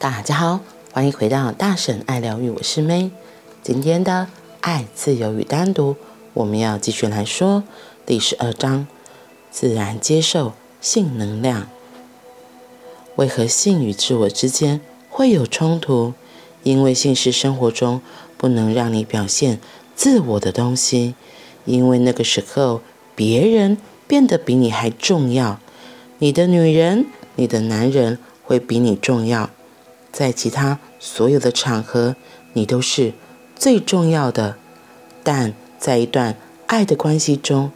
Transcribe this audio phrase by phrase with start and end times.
[0.00, 0.60] 大家好，
[0.94, 3.10] 欢迎回到大婶爱疗愈，我是 May。
[3.62, 4.28] 今天的
[4.62, 5.94] 爱、自由与单独，
[6.32, 7.64] 我们要继续来说
[8.06, 8.86] 第十二章：
[9.50, 11.68] 自然接受性能量。
[13.16, 16.14] 为何性与自我之间会有冲突？
[16.62, 18.00] 因为性是生活中
[18.38, 19.60] 不能让你表现
[19.94, 21.14] 自我的东西，
[21.66, 22.80] 因为那个时候
[23.14, 23.76] 别人
[24.06, 25.60] 变得比你还重要。
[26.20, 27.04] 你的女人，
[27.36, 29.50] 你的男人会比你重要。
[30.12, 32.16] 在其他所有的场合，
[32.52, 33.12] 你都是
[33.56, 34.56] 最重要的。
[35.22, 36.36] 但在一段
[36.66, 37.70] 爱的关系中，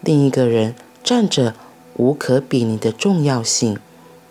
[0.00, 1.54] 另一个人占着
[1.96, 3.78] 无可比拟的重要性。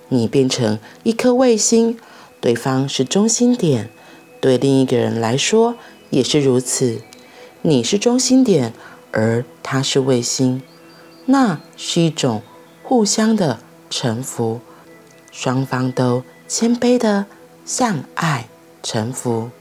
[0.10, 1.98] 你变成一颗卫星，
[2.42, 3.90] 对方是中心点，
[4.42, 5.76] 对另一个人来说
[6.10, 7.02] 也是如此。
[7.62, 8.74] 你是中心点，
[9.12, 10.62] 而他是卫星，
[11.26, 12.42] 那是一种
[12.82, 14.62] 互相的臣服，
[15.32, 17.28] 双方都谦卑的。
[17.70, 18.50] 向爱
[18.82, 19.52] 臣服，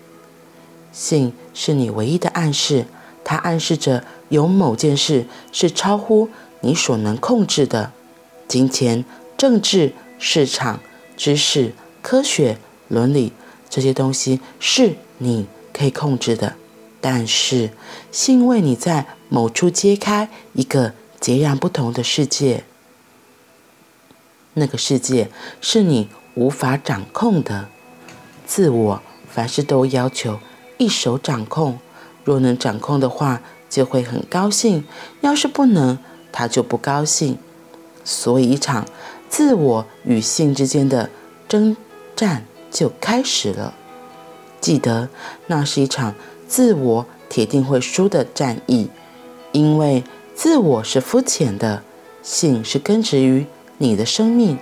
[0.92, 2.86] 性是你唯一的暗示，
[3.22, 6.30] 它暗示着有某件事是超乎
[6.62, 7.92] 你所能控制的。
[8.48, 9.04] 金钱、
[9.36, 10.80] 政治、市场、
[11.18, 12.56] 知识、科学、
[12.88, 13.34] 伦理
[13.68, 16.56] 这些东西是你可以控制的，
[17.02, 17.72] 但是
[18.10, 22.64] 性为你在某处揭开一个截然不同的世界，
[24.54, 27.68] 那个世界是你无法掌控的。
[28.48, 30.40] 自我凡事都要求
[30.78, 31.78] 一手掌控，
[32.24, 34.84] 若能掌控的话，就会很高兴；
[35.20, 35.98] 要是不能，
[36.32, 37.36] 他就不高兴。
[38.04, 38.86] 所以，一场
[39.28, 41.10] 自我与性之间的
[41.46, 41.76] 征
[42.16, 43.74] 战就开始了。
[44.62, 45.10] 记得，
[45.48, 46.14] 那是一场
[46.48, 48.88] 自我铁定会输的战役，
[49.52, 50.02] 因为
[50.34, 51.82] 自我是肤浅的，
[52.22, 53.44] 性是根植于
[53.76, 54.58] 你的生命，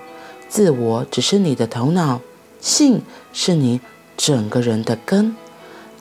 [0.48, 2.20] 自我只是你的头脑。
[2.58, 3.02] 性
[3.38, 3.82] 是你
[4.16, 5.36] 整个人的根，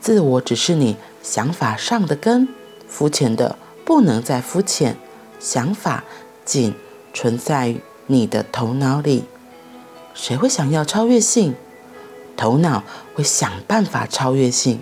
[0.00, 2.48] 自我只是你想法上的根。
[2.88, 4.96] 肤浅的不能再肤浅，
[5.38, 6.04] 想法
[6.46, 6.74] 仅
[7.12, 9.24] 存在于你的头脑里。
[10.14, 11.54] 谁会想要超越性？
[12.38, 12.82] 头脑
[13.14, 14.80] 会想办法超越性。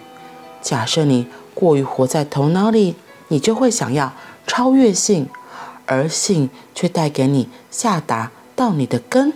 [0.63, 2.95] 假设你过于活在头脑里，
[3.27, 4.13] 你就会想要
[4.47, 5.29] 超越性，
[5.87, 9.33] 而性却带给你下达到你的根。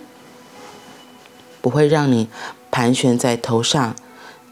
[1.61, 2.29] 不会让你
[2.71, 3.95] 盘旋在头上，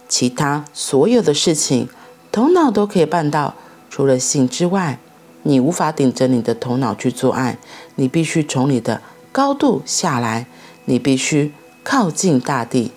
[0.07, 1.87] 其他所有的事情，
[2.31, 3.55] 头脑都可以办到。
[3.89, 4.99] 除了性之外，
[5.43, 7.57] 你无法顶着你的头脑去做爱，
[7.95, 9.01] 你必须从你的
[9.31, 10.45] 高度下来，
[10.85, 12.91] 你必须靠近大地。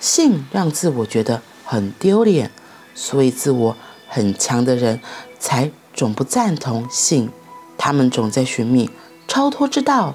[0.00, 2.50] 性让自我觉得很丢脸，
[2.94, 3.76] 所以自我
[4.08, 5.00] 很强的人
[5.38, 7.30] 才总不赞同性。
[7.76, 8.88] 他们总在寻觅
[9.26, 10.14] 超脱之道，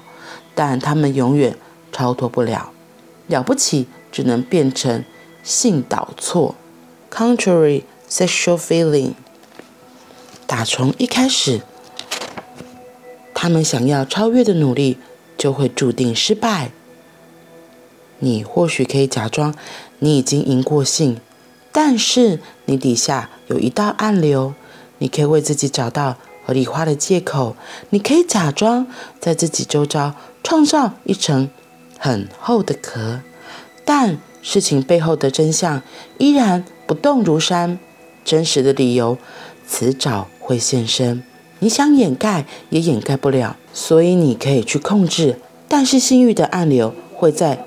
[0.54, 1.56] 但他们永远
[1.92, 2.72] 超脱不了。
[3.26, 5.04] 了不起，只能变成
[5.42, 6.54] 性导错
[7.10, 9.12] ，contrary sexual feeling。
[10.46, 11.60] 打从一开始，
[13.34, 14.98] 他们想要超越的努力
[15.38, 16.72] 就会注定失败。
[18.18, 19.54] 你或许可以假装
[20.00, 21.20] 你已经赢过性，
[21.72, 24.54] 但是你底下有一道暗流，
[24.98, 27.56] 你可以为自己找到合理化的借口，
[27.90, 28.86] 你可以假装
[29.18, 31.48] 在自己周遭创造一层。
[32.02, 33.20] 很厚的壳，
[33.92, 35.82] 但事情背后的真相
[36.18, 37.80] 依然不动如山。
[38.24, 39.18] 真实的理由
[39.68, 41.24] 迟早会现身，
[41.58, 43.56] 你想掩盖也掩盖不了。
[43.72, 47.66] 所以你可以去控制，但是性欲的暗流会在，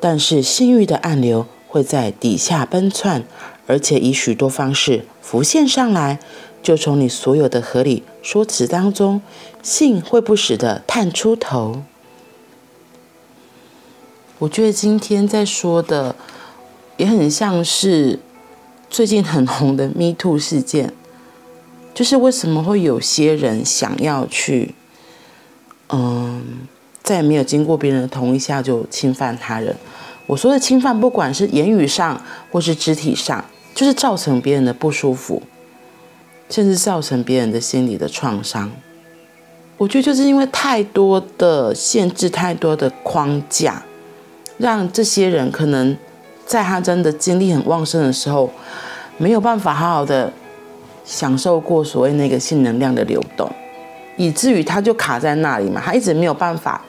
[0.00, 3.22] 但是性欲的暗流会在底下奔窜，
[3.68, 6.18] 而且以许多方式浮现上来。
[6.60, 9.22] 就从你所有的合理说辞当中，
[9.62, 11.84] 性会不时地探出头。
[14.38, 16.14] 我觉得今天在说的
[16.96, 18.20] 也很像是
[18.88, 20.92] 最近很红的 Me Too 事件，
[21.92, 24.74] 就是为什么会有些人想要去，
[25.88, 26.68] 嗯，
[27.02, 29.76] 在没有经过别人的同意下就侵犯他人。
[30.28, 32.22] 我说的侵犯，不管是言语上
[32.52, 35.42] 或是肢体上，就是造成别人的不舒服，
[36.48, 38.70] 甚至造成别人的心理的创伤。
[39.78, 43.82] 我觉得就是因为太多的限制，太多的框架。
[44.58, 45.96] 让这些人可能
[46.44, 48.50] 在他真的精力很旺盛的时候，
[49.16, 50.32] 没有办法好好的
[51.04, 53.50] 享受过所谓那个性能量的流动，
[54.16, 56.82] 以至于他就卡在那里嘛，他一直没有办法，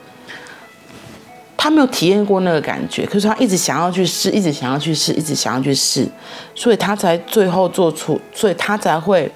[1.56, 6.08] 他没有体验过那个感觉，可是他一直想要去试，一直想要去试，一直想要去试，
[6.54, 9.30] 所以他才最后做出，所以他才会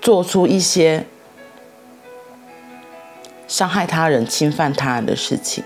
[0.00, 1.06] 做出一些
[3.46, 5.64] 伤害他人、侵犯他人的事情。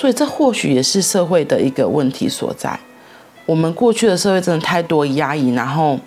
[0.00, 2.80] 所以这或许也是社会的一个问题所在。
[3.44, 6.00] 我们过去的社会真的太多压抑，然后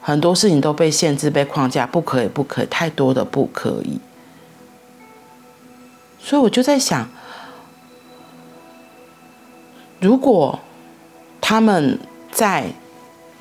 [0.00, 3.98] 很多事情都被限制、被框架，不可以，不可以，太多的不可以。
[6.20, 7.08] 所以我就在想，
[9.98, 10.60] 如果
[11.40, 11.98] 他们
[12.30, 12.66] 在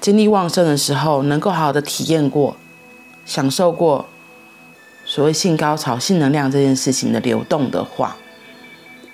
[0.01, 2.55] 精力旺盛的时候，能够好好的体验过、
[3.27, 4.07] 享受过
[5.05, 8.17] 所谓性高潮、性能量这件事情的流动的话，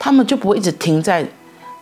[0.03, 1.25] 他们就不会一直停在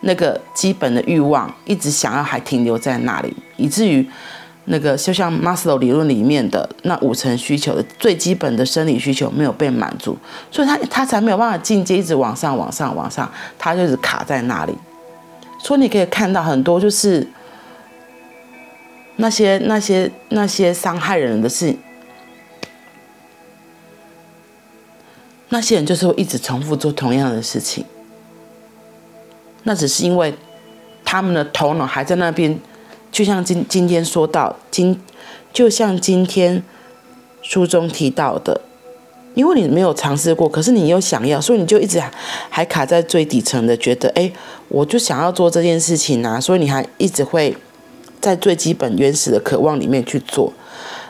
[0.02, 4.08] 那个基本的欲望，一直想要还停留在那里，以至于
[4.66, 10.16] 那个就像马斯洛理论里面的那五层需求的最基本的生理需求没有被满足，
[10.52, 13.28] 所以他他才没有办法进阶，一直往上、往上、往上，
[13.58, 14.72] 他就是卡在那里。
[15.58, 17.26] 所以你可以看到很多就是
[19.16, 21.74] 那些那些那些伤害人的事。
[25.48, 27.84] 那些人就是会一直重复做同样的事情。
[29.64, 30.34] 那只是因为
[31.04, 32.58] 他们的头脑还在那边，
[33.10, 35.00] 就像今今天说到今，
[35.52, 36.62] 就像今天
[37.42, 38.60] 书中提到的，
[39.34, 42.02] 因为你没有尝试过，可是你又想要，所以你就一直
[42.48, 44.32] 还卡在最底层的，觉得哎，
[44.68, 47.56] 我就想要做这件事情啊，所以你还一直会
[48.20, 50.52] 在最基本原始的渴望里面去做，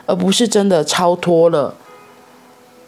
[0.05, 1.75] 而不是真的超脱了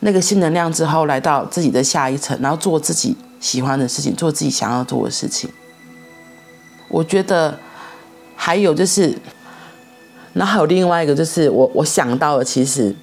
[0.01, 3.15] 那个性能量之后，来到自己的下一层，然后做自己。
[3.39, 5.49] 喜欢的事情，做自己想要做的事情。
[6.87, 7.59] 我觉得
[8.35, 9.17] 还有就是，
[10.33, 12.95] 那还有另外一个就是我，我想到了，其实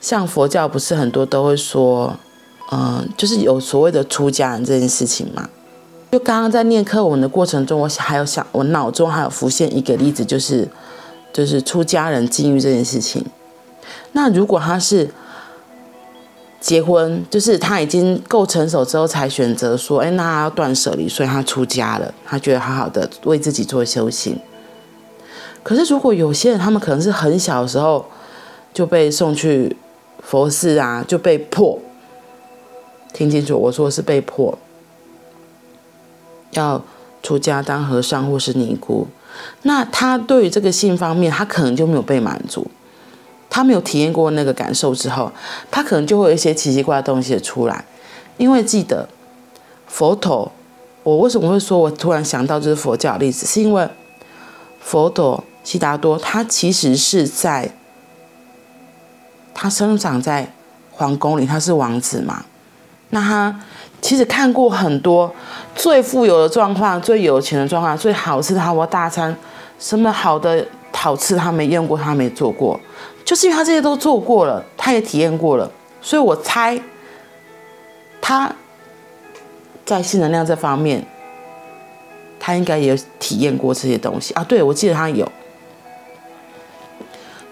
[0.00, 2.16] 像佛教不是很多都会说，
[2.72, 5.48] 嗯，就是有所谓的出家人这件事情嘛。
[6.10, 10.68] 就刚刚在念课文的过程中，我还有想，我脑中还有浮现一个例子，就是
[11.32, 13.24] 就是出家人禁欲这件事情。
[14.12, 15.10] 那如果他是。
[16.66, 22.12] 结婚就是他已经够成熟之后才选择说，哎，那要断舍离，所以他出家了。
[22.24, 24.36] 他觉得好好的为自己做修行。
[25.62, 28.04] 可是如果有些人，他们可能是很小的时候
[28.74, 29.76] 就被送去
[30.20, 31.78] 佛寺啊，就被迫，
[33.12, 34.58] 听清楚，我说的是被迫
[36.50, 36.82] 要
[37.22, 39.06] 出家当和尚或是尼姑，
[39.62, 42.66] 那他对于这个性方面，他可能就没有被满足。
[43.56, 45.32] 他没有体验过那个感受之后，
[45.70, 47.82] 他可能就会有一些奇奇怪的东西出来。
[48.36, 49.08] 因为记得
[49.86, 50.52] 佛陀，
[51.02, 53.88] 我为什么会说我突然想到就是佛教的例子，是因为
[54.78, 57.74] 佛陀悉达多他其实是在
[59.54, 60.52] 他生长在
[60.92, 62.44] 皇宫里，他是王子嘛。
[63.08, 63.58] 那他
[64.02, 65.34] 其实看过很多
[65.74, 69.34] 最富有的状况、最有钱的状况、最好吃的豪华大餐，
[69.78, 72.80] 什么好的好吃他没用过，他没做过。
[73.24, 75.70] 就是因为他这些都做过了，他也体验过了，
[76.00, 76.80] 所以我猜
[78.20, 78.54] 他
[79.84, 81.04] 在性能量这方面，
[82.38, 84.44] 他应该也体验过这些东西啊。
[84.44, 85.30] 对，我记得他有，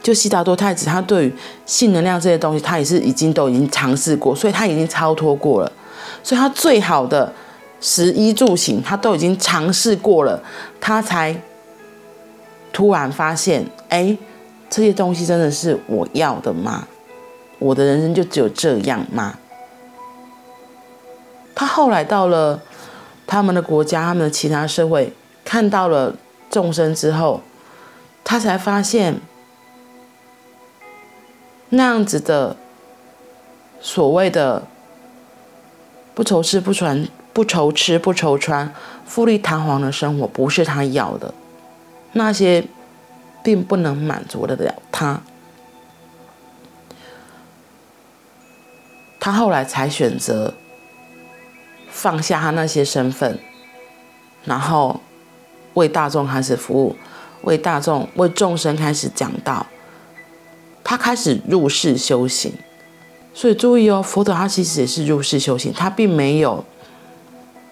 [0.03, 1.35] 就悉达多太子，他对于
[1.67, 5.73] 性能量这些东西，他也是已经都已经尝试过，所以他已经超脱过了，
[6.23, 7.33] 所以他最好的
[7.81, 10.41] 食衣住行，他都已经尝试过了，
[10.81, 11.35] 他才
[12.75, 14.19] 突然发现，哎。
[14.71, 16.89] 这些东西真的是我要的吗？
[17.61, 19.39] 我的人生就只有这样吗？
[21.55, 22.61] 他后来到了
[23.25, 25.13] 他们的国家，他们的其他社会，
[25.45, 26.17] 看到了
[26.51, 27.43] 众生之后，
[28.25, 29.21] 他才发现
[31.69, 32.57] 那样子的
[33.81, 34.67] 所谓的
[36.15, 38.75] 不愁吃不穿、不愁吃不愁穿、
[39.07, 41.33] 富丽堂皇的生活，不是他要的
[42.15, 42.65] 那些。
[43.45, 45.21] 并不能满足得了他，
[49.21, 50.55] 他后来才选择
[51.91, 53.39] 放下他那些身份，
[54.45, 54.99] 然后
[55.75, 56.97] 为大众开始服务，
[57.43, 59.67] 为大众为众生开始讲道，
[60.83, 62.51] 他开始入世修行。
[63.35, 66.65] 所以注意哦，佛陀他其实也是入世修行，他并没有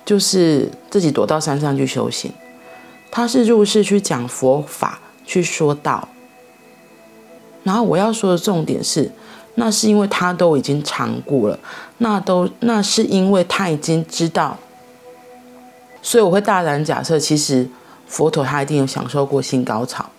[0.04, 2.30] 就是自己躲到山上去修行，
[3.12, 4.98] 他是入世去讲佛法。
[5.24, 6.08] 去说道，
[7.62, 9.08] 然后我要说的重点是，
[9.54, 11.58] 那是因为他都已经尝过了，
[11.98, 14.58] 那都那是因为他已经知道，
[16.02, 17.70] 所以我会大胆假设，其实
[18.08, 20.10] 佛陀他一定有享受过性高潮，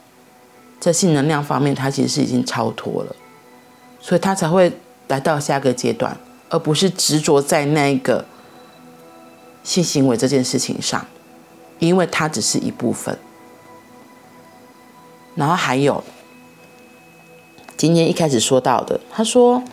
[0.79, 3.13] 在性能量方面他其实是已经超脱了，
[3.99, 4.71] 所以他才会
[5.09, 6.17] 来到下个阶段，
[6.49, 8.23] 而不是执着在那个
[9.63, 11.05] 性行为这件事情上，
[11.79, 13.17] 因为它只是一部分。
[15.35, 16.03] 然后还有，
[17.75, 19.63] 今天一开始说到的，他说，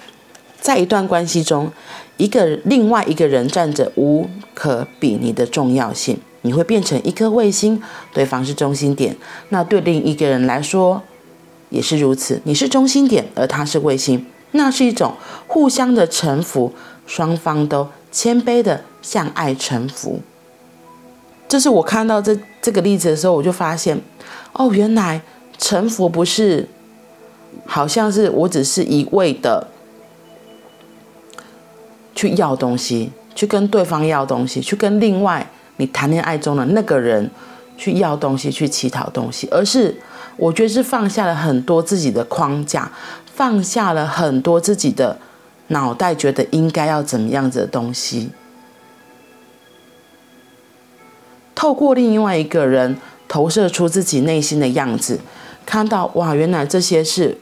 [0.61, 1.71] 在一段关系中，
[2.17, 7.83] 一个另外一个人占着无可比拟的重要性，你会变成一颗卫星，
[8.15, 9.15] 对方是中心点。
[9.51, 11.03] 那对另一个人来说
[11.69, 15.15] 也是如此，你是中心点，而他是卫星，那是一种
[15.47, 16.73] 互相的臣服，
[17.07, 20.23] 双方都谦卑的向爱臣服。
[21.51, 24.01] 就是我看到这这个例子的时候，我就发现，
[24.53, 25.21] 哦，原来
[25.59, 26.69] 臣服不是，
[27.67, 29.67] 好像是我只是一味的
[32.15, 37.29] 去要东西，去跟对方要东西，去跟另外你谈恋爱中的那个人
[37.77, 39.97] 去要东西，去乞讨东西，而是
[40.37, 42.93] 我觉得是放下了很多自己的框架，
[43.27, 45.19] 放下了很多自己的
[45.67, 48.31] 脑袋觉得应该要怎么样子的东西。
[51.61, 52.97] 透过另外一个人
[53.29, 55.21] 投射出自己内心的样子，
[55.67, 57.37] 看到哇，原来这些是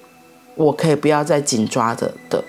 [0.56, 2.42] 我可以不要再紧抓着的。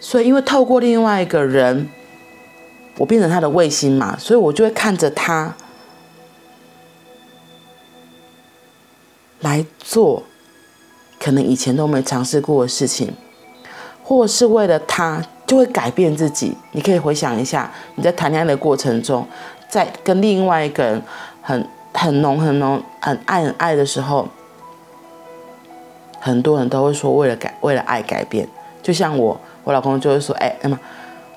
[0.00, 1.90] 所以，因为透过另外一个人，
[2.96, 5.54] 我变成他的卫星嘛，所以我就会看着他
[9.40, 10.22] 来做
[11.20, 13.12] 可能以前都没尝试过的事情，
[14.02, 16.56] 或是为了他就会改变自己。
[16.72, 19.28] 你可以回想一下，你在谈恋爱的过程中。
[19.68, 21.02] 在跟另外一个人
[21.42, 24.28] 很很浓很浓很爱很爱的时候，
[26.20, 28.48] 很多人都会说为了改为了爱改变，
[28.82, 30.78] 就像我我老公就会说，哎，那么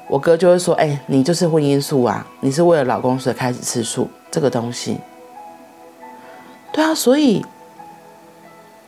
[0.07, 4.99] 我哥就会说，哎，你就是婚姻素啊，你是为了老公所开始吃素这个东西。
[6.71, 7.45] 对啊，所以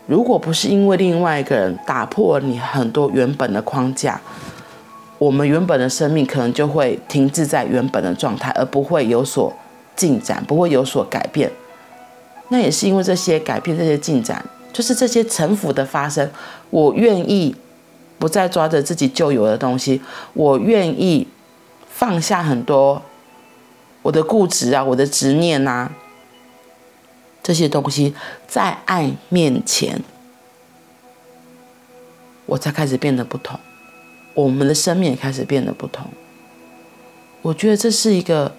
[0.06, 4.22] 如果不是因为另外一个人打破了你很多原本的框架。
[5.18, 9.54] 我们原本的生命可能就会停滞在原本的状态，而不会有所
[9.96, 11.50] 进展，不会有所改变。
[12.50, 14.44] 那也是因为这些改变、这些进展，
[14.74, 16.30] 就是这些臣服的发生。
[16.70, 17.56] 我愿意
[18.20, 20.02] 不再抓着自己旧有的东西，
[20.34, 21.28] 我愿意
[21.88, 23.02] 放下很多
[24.02, 25.92] 我的固执啊、我的执念啊，
[27.42, 28.14] 这些东西
[28.48, 30.02] 在爱面前，
[32.46, 33.60] 我才开始变得不同。
[34.34, 36.08] 我们的生命也开始变得不同，
[37.42, 38.52] 我觉得这是一个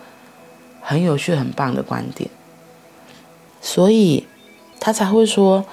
[0.80, 2.30] 很有趣、很棒的观点，
[3.60, 4.24] 所以
[4.78, 5.64] 他才会说，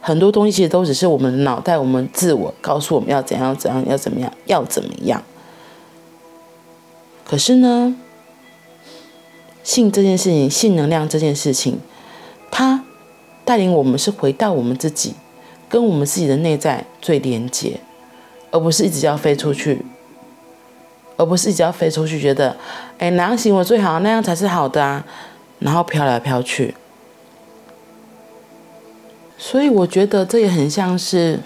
[0.00, 5.22] 很多东西其实都只是我们的脑袋、我们自我告诉我们要怎样、怎样、要怎么样、要怎么样。
[7.24, 7.96] 可是呢，
[9.62, 11.78] 性这件事情、性能量这件事情，
[12.50, 12.84] 它
[13.44, 15.14] 带领我们是回到我们自己，
[15.68, 17.80] 跟我们自己的内在最连接。
[18.54, 19.84] 而不是一直要飞出去，
[21.16, 22.56] 而不是一直要飞出去，觉得，
[22.98, 25.04] 哎，哪样行为最好，那样才是好的啊，
[25.58, 26.72] 然后飘来飘去。
[29.36, 31.40] 所以我觉得这也很像是，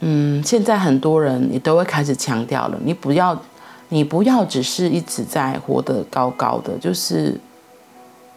[0.00, 3.42] 嗯，现在很多人你都会开始强调了，你不要，
[3.88, 7.40] 你不要只是一直在活得高高的，就是，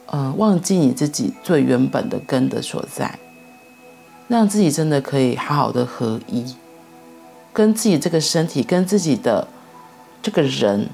[0.06, 3.20] 呃，忘记你自己最原本的根的所在，
[4.30, 6.56] 让自己真的可以好好的合一。
[7.54, 9.48] 跟自己这个身体，跟自己的
[10.24, 10.90] 这个人，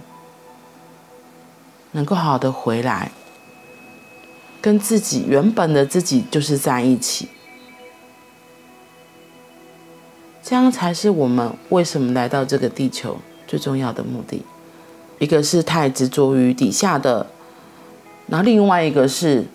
[1.93, 3.11] 能够好好的回来，
[4.61, 7.29] 跟自己原本的自己就是在一起，
[10.43, 14.43] 这样才是我们为什么来到这个地球最重要的目的。
[15.17, 17.25] 一个是太执着于底下的，
[18.27, 19.45] 然后另外一个是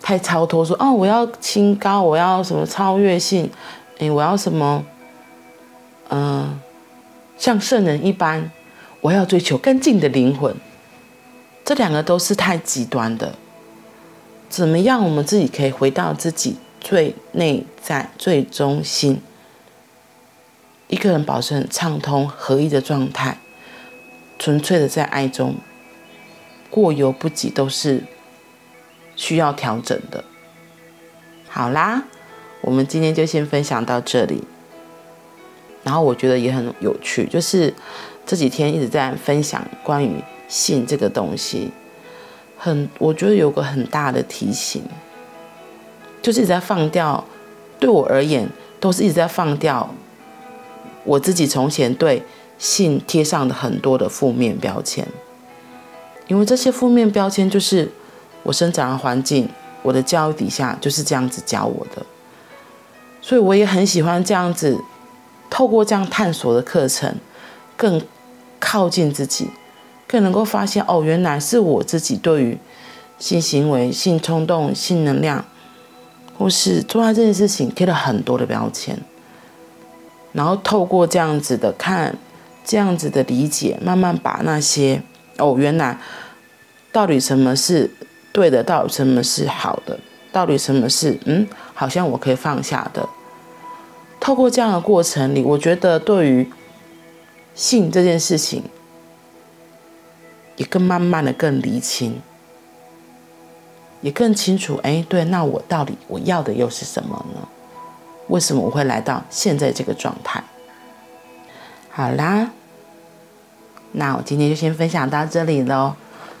[0.00, 3.50] 太超脱，说哦，我要清高，我要什么超越性，
[3.98, 4.84] 诶，我要什么？
[6.10, 6.60] 嗯，
[7.36, 8.50] 像圣人一般，
[9.00, 10.54] 我要追求干净的灵魂。
[11.64, 13.34] 这两个都是太极端的。
[14.48, 19.20] 怎么样，我们自己可以回到自己最内在、最中心，
[20.86, 23.38] 一个人保持很畅通合一的状态，
[24.38, 25.56] 纯粹的在爱中，
[26.70, 28.04] 过犹不及都是
[29.14, 30.24] 需要调整的。
[31.46, 32.04] 好啦，
[32.62, 34.44] 我们今天就先分享到这里。
[35.84, 37.72] 然后我觉得也很有趣，就是
[38.26, 41.70] 这几天一直在分享关于性这个东西，
[42.58, 44.82] 很我觉得有个很大的提醒，
[46.20, 47.24] 就是一直在放掉，
[47.78, 48.46] 对我而言
[48.80, 49.88] 都是一直在放掉
[51.04, 52.22] 我自己从前对
[52.58, 55.06] 性贴上的很多的负面标签，
[56.26, 57.90] 因为这些负面标签就是
[58.42, 59.48] 我生长的环境，
[59.82, 62.04] 我的教育底下就是这样子教我的，
[63.22, 64.78] 所以我也很喜欢这样子。
[65.50, 67.14] 透过这样探索的课程，
[67.76, 68.00] 更
[68.60, 69.50] 靠近自己，
[70.06, 72.58] 更能够发现哦，原来是我自己对于
[73.18, 75.44] 性行为、性冲动、性能量，
[76.36, 78.98] 或是做爱这件事情贴了很多的标签，
[80.32, 82.16] 然后透过这样子的看，
[82.64, 85.02] 这样子的理解，慢慢把那些
[85.38, 85.98] 哦，原来
[86.92, 87.90] 到底什么是
[88.32, 89.98] 对的，到底什么是好的，
[90.30, 93.08] 到底什么是嗯，好像我可以放下的。
[94.20, 96.50] 透过这样的过程里，我觉得对于
[97.54, 98.62] 性这件事情，
[100.56, 102.20] 也更慢慢的更厘清，
[104.00, 104.78] 也更清楚。
[104.82, 107.48] 哎，对，那我到底我要的又是什么呢？
[108.28, 110.42] 为什么我会来到现在这个状态？
[111.90, 112.50] 好啦，
[113.92, 115.94] 那我今天就先分享到这里喽。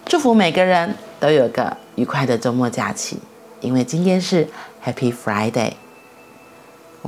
[0.04, 3.18] 祝福每个人都有个愉快的周末假期，
[3.60, 4.46] 因为今天是
[4.84, 5.72] Happy Friday。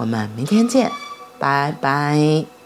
[0.00, 0.90] 我们明天见，
[1.38, 2.59] 拜拜。